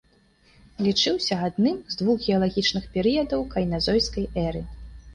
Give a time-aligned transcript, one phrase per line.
[0.85, 4.69] Лічыўся адным з двух геалагічных перыядаў кайназойскай эры.